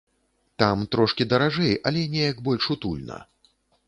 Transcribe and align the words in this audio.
Там 0.61 0.79
трошкі 0.95 1.27
даражэй, 1.33 1.75
але 1.89 2.01
неяк 2.13 2.39
больш 2.47 2.65
утульна. 2.77 3.19